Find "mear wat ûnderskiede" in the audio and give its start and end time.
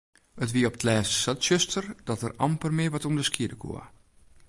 2.77-3.57